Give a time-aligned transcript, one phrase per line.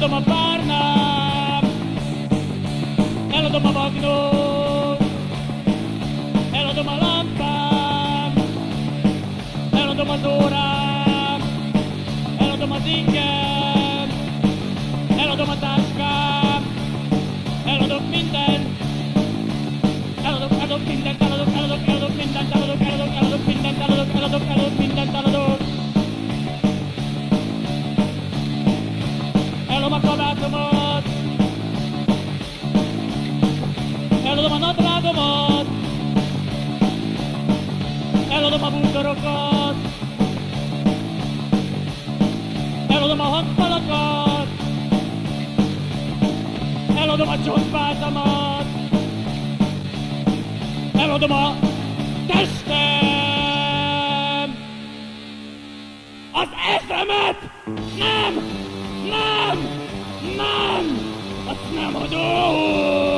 [0.00, 1.64] Eladom a párnám,
[3.30, 5.02] eladom a magnót,
[6.52, 8.32] eladom a lámpám,
[9.72, 11.40] eladom az órám,
[12.38, 14.08] eladom az ingem,
[15.16, 16.62] eladom a táskám,
[17.66, 18.66] eladom mindent,
[20.22, 21.37] eladok, eladok mindent, eladok, eladok,
[38.48, 39.76] eladom a bútorokat,
[42.88, 44.48] eladom a hangfalakat,
[46.96, 48.64] eladom a csontvázamat,
[50.92, 51.54] eladom a
[52.26, 52.56] testem!
[56.32, 57.50] Az eszemet!
[57.98, 58.34] Nem!
[59.08, 59.58] Nem!
[60.36, 60.98] Nem!
[61.46, 63.08] Azt nem adom!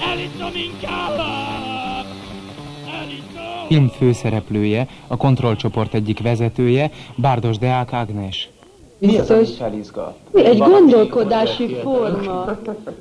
[0.00, 1.65] Eliszom inkább!
[3.66, 8.48] Film főszereplője, a kontrollcsoport egyik vezetője, Bárdos Deák Ágnes.
[8.98, 9.56] Mi az, Biztos.
[9.56, 10.16] felizgat?
[10.34, 12.56] Egy gondolkodási forma.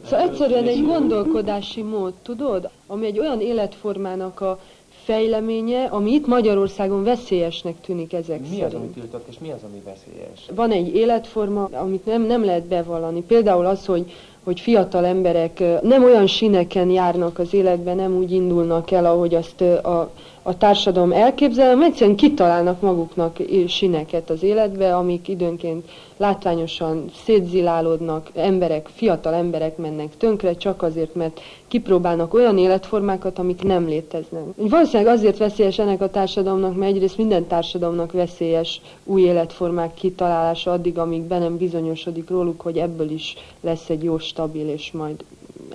[0.05, 2.69] Szóval egyszerűen egy gondolkodási mód, tudod?
[2.87, 4.59] Ami egy olyan életformának a
[5.03, 8.73] fejleménye, ami itt Magyarországon veszélyesnek tűnik ezek Mi az, szerint.
[8.73, 10.39] ami tiltott, és mi az, ami veszélyes?
[10.55, 13.21] Van egy életforma, amit nem, nem lehet bevallani.
[13.21, 14.11] Például az, hogy,
[14.43, 19.61] hogy fiatal emberek nem olyan sineken járnak az életben, nem úgy indulnak el, ahogy azt
[19.61, 20.11] a,
[20.47, 29.33] a társadalom elképzel, egyszerűen kitalálnak maguknak sineket az életbe, amik időnként látványosan szétzilálódnak, emberek, fiatal
[29.33, 34.43] emberek mennek tönkre, csak azért, mert kipróbálnak olyan életformákat, amik nem léteznek.
[34.55, 40.97] Valószínűleg azért veszélyes ennek a társadalomnak, mert egyrészt minden társadalomnak veszélyes új életformák kitalálása addig,
[40.97, 45.23] amíg be nem bizonyosodik róluk, hogy ebből is lesz egy jó, stabil, és majd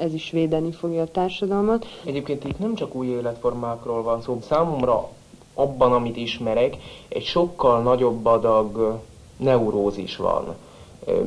[0.00, 1.86] ez is védeni fogja a társadalmat.
[2.04, 4.38] Egyébként itt nem csak új életformákról van szó.
[4.42, 5.08] Számomra
[5.54, 6.76] abban, amit ismerek,
[7.08, 9.00] egy sokkal nagyobb adag
[9.36, 10.54] neurózis van,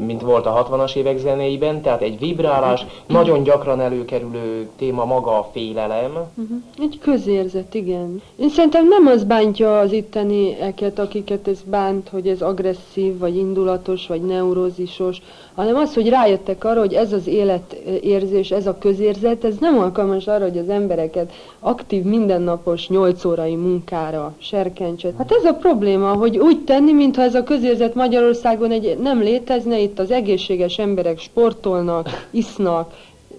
[0.05, 5.49] mint volt a 60-as évek zenéiben, tehát egy vibrálás, nagyon gyakran előkerülő téma maga a
[5.51, 6.57] félelem, Uh-huh.
[6.81, 8.21] Egy közérzet, igen.
[8.35, 14.07] Én szerintem nem az bántja az ittenieket, akiket ez bánt, hogy ez agresszív, vagy indulatos,
[14.07, 15.21] vagy neurózisos,
[15.55, 20.27] hanem az, hogy rájöttek arra, hogy ez az életérzés, ez a közérzet, ez nem alkalmas
[20.27, 25.13] arra, hogy az embereket aktív, mindennapos, nyolc órai munkára serkentse.
[25.17, 29.21] Hát ez a probléma, hogy úgy tenni, mintha ez a közérzet Magyarországon egy, nem
[29.63, 32.93] létezne, itt az egészséges emberek sportolnak, isznak,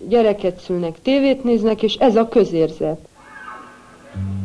[0.08, 2.98] gyereket szülnek, tévét néznek, és ez a közérzet.
[4.14, 4.43] Ne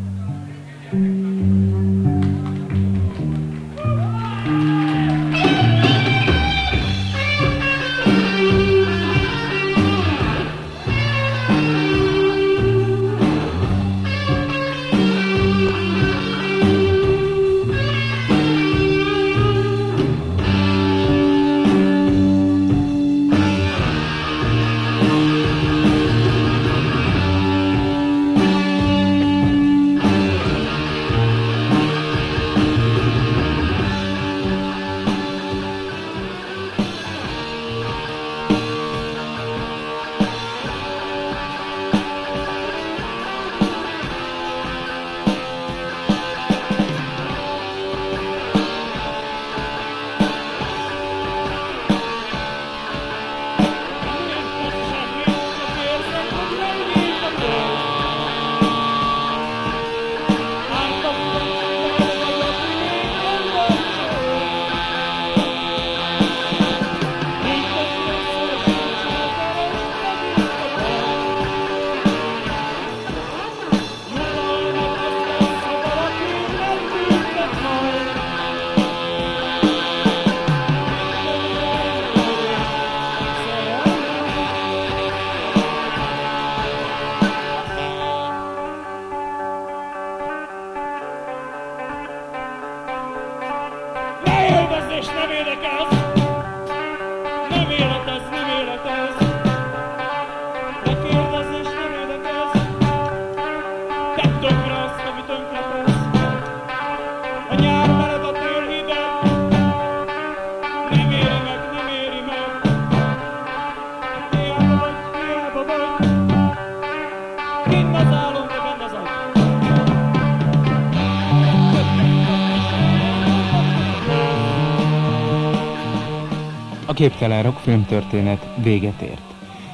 [127.00, 129.22] képtelen rock filmtörténet véget ért.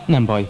[0.05, 0.47] Nem baj,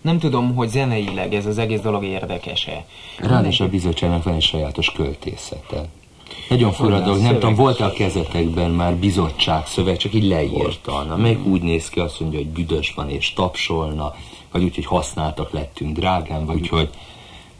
[0.00, 2.84] Nem tudom, hogy zeneileg ez az egész dolog érdekese.
[3.18, 5.88] Ráadásul a bizottságnak van egy sajátos költészete.
[6.48, 11.02] Nagyon fura dolog, nem tudom, volt a kezetekben már bizottság szöveg, csak így leírta.
[11.02, 14.14] Na, meg úgy néz ki, azt mondja, hogy büdös van és tapsolna,
[14.52, 16.88] vagy úgy, hogy használtak lettünk drágán, vagy úgy, hogy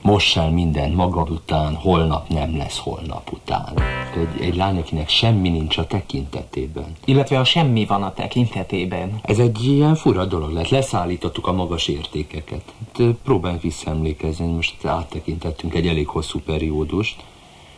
[0.02, 3.74] moss el mindent magad után, holnap nem lesz holnap után.
[4.16, 6.96] Egy, egy lány, akinek semmi nincs a tekintetében.
[7.04, 9.18] Illetve a semmi van a tekintetében.
[9.22, 10.68] Ez egy ilyen fura dolog lett.
[10.68, 12.62] Leszállítottuk a magas értékeket.
[12.98, 17.24] Hát, próbáljuk visszaemlékezni, most áttekintettünk egy elég hosszú periódust,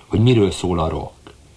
[0.06, 1.12] hogy miről szól a rock.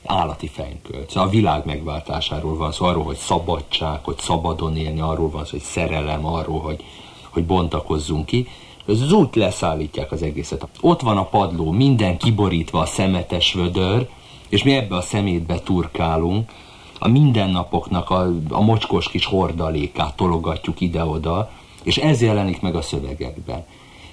[0.05, 1.09] Állati fenkölt.
[1.09, 5.51] Szóval a világ megváltásáról van szó, arról, hogy szabadság, hogy szabadon élni, arról van szó,
[5.51, 6.83] hogy szerelem, arról, hogy,
[7.29, 8.47] hogy bontakozzunk ki.
[8.87, 10.67] Ez az út leszállítják az egészet.
[10.81, 14.07] Ott van a padló, minden kiborítva a szemetes vödör,
[14.49, 16.51] és mi ebbe a szemétbe turkálunk,
[16.99, 21.51] a mindennapoknak a, a mocskos kis hordalékát tologatjuk ide-oda,
[21.83, 23.65] és ez jelenik meg a szövegekben.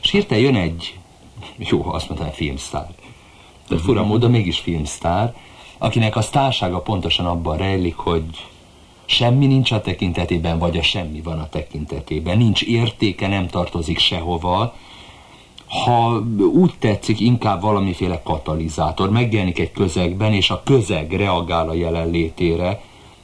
[0.02, 0.98] És hirtelen jön egy,
[1.70, 2.88] jó, azt mondtam, filmsztár.
[3.68, 5.34] Tehát fura módon mégis filmsztár,
[5.78, 8.24] akinek a sztársága pontosan abban rejlik, hogy
[9.12, 12.38] semmi nincs a tekintetében, vagy a semmi van a tekintetében.
[12.38, 14.74] Nincs értéke, nem tartozik sehova.
[15.66, 16.22] Ha
[16.54, 19.10] úgy tetszik, inkább valamiféle katalizátor.
[19.10, 22.80] Megjelenik egy közegben, és a közeg reagál a jelenlétére,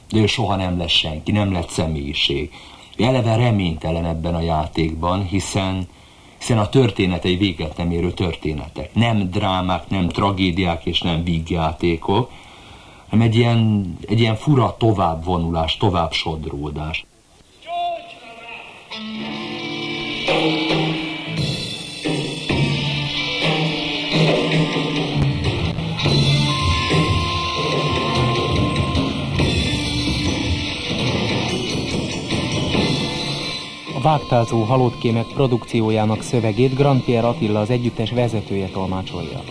[0.09, 2.51] de ő soha nem lesz senki, nem lett személyiség.
[2.97, 5.87] Eleve reménytelen ebben a játékban, hiszen
[6.37, 8.93] hiszen a történetei véget nem érő történetek.
[8.93, 12.31] Nem drámák, nem tragédiák és nem vígjátékok,
[13.09, 17.05] hanem egy ilyen, egy ilyen fura továbbvonulás, tovább sodródás.
[33.95, 39.41] A Vágtázó halottkémek produkciójának szövegét Grand Pierre Attila az együttes vezetője tolmácsolja.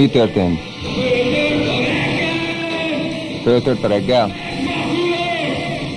[0.00, 0.60] Mi történt?
[3.42, 4.32] Föltört a reggel?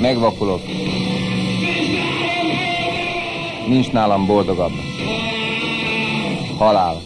[0.01, 0.61] Megvakulok.
[3.67, 4.71] Nincs nálam boldogabb.
[6.57, 7.01] Halál.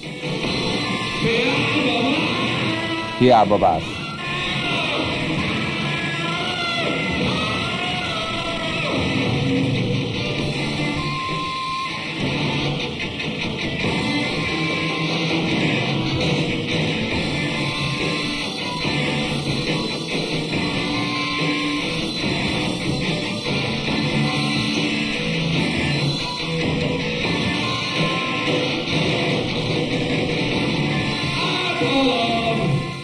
[3.19, 3.96] Hiába vársz.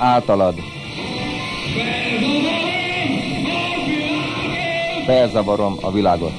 [0.04, 0.56] Általad.
[5.06, 6.32] Felzavarom a világot.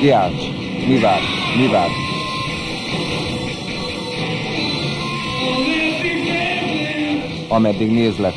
[0.00, 0.42] Kiálts!
[0.86, 1.20] Mi vár?
[1.56, 1.88] Mi vár?
[7.48, 8.34] Ameddig nézlek.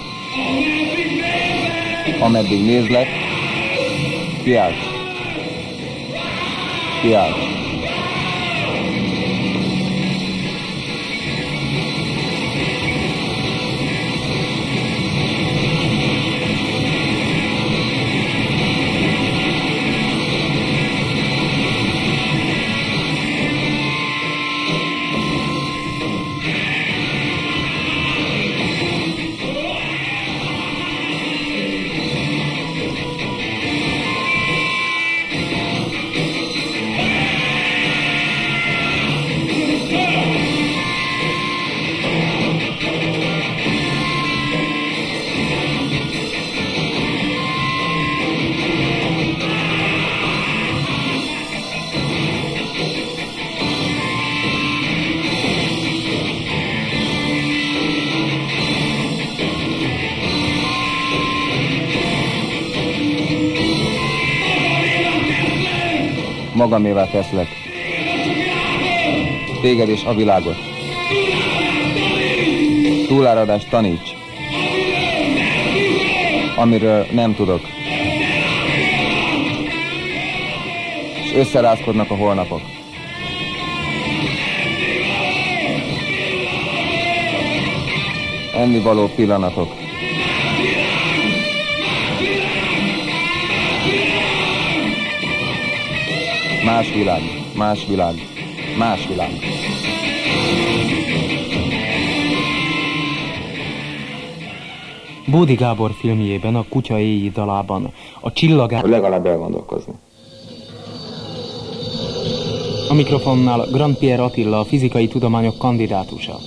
[2.20, 3.08] Ameddig nézlek.
[4.44, 4.78] Kiálts!
[7.02, 7.56] Kiálts!
[66.66, 67.48] Magamévá teszlek.
[69.62, 70.56] Téged és a világot.
[73.08, 74.10] Túláradást taníts,
[76.56, 77.62] amiről nem tudok.
[81.24, 82.62] És összerázkodnak a holnapok.
[88.54, 89.85] Ennivaló pillanatok.
[96.66, 97.22] Más világ,
[97.58, 98.14] más világ,
[98.78, 99.30] más világ.
[105.28, 108.82] Bódi Gábor filmjében, a Kutya éji dalában, a csillagá...
[108.86, 109.94] Legalább elgondolkozni.
[112.90, 116.40] A mikrofonnál Grand Pierre Attila, a fizikai tudományok kandidátusa.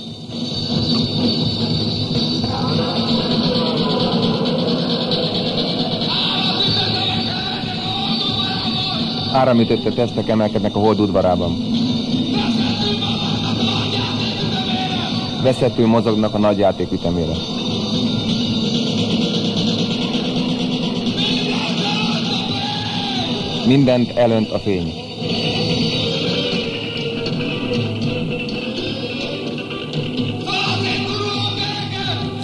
[9.33, 11.57] Áramütötte testek emelkednek a hold udvarában.
[15.43, 17.33] Veszettül mozognak a nagy játék ütemére.
[23.67, 24.93] Mindent elönt a fény.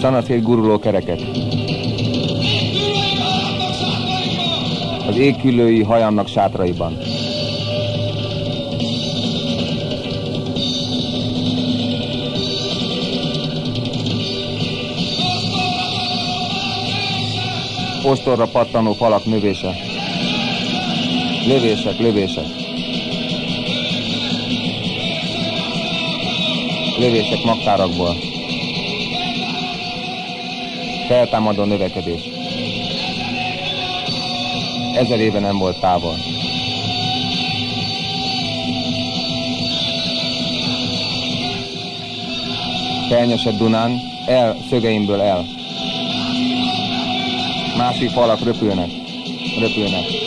[0.00, 1.20] Szanaszét guruló kereket.
[5.06, 6.98] Az égküllői hajannak sátraiban.
[18.04, 19.74] Ostorra pattanó falak növése.
[21.46, 22.46] Lövések, lövések.
[26.98, 28.16] Lövések magtárakból.
[31.08, 32.43] Feltámadó növekedés.
[34.94, 36.14] Ezer éve nem volt távol.
[43.08, 45.44] Felnyesett Dunán, el, szögeimből el.
[47.76, 48.90] Másik falak röpülnek,
[49.58, 50.23] röpülnek.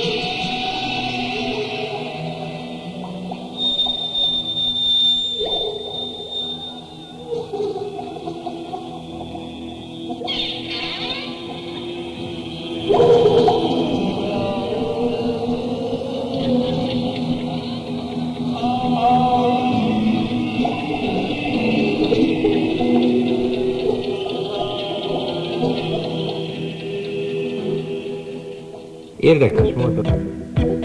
[29.27, 30.05] Érdekes módon.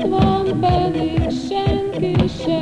[0.08, 2.61] Van pedig senki se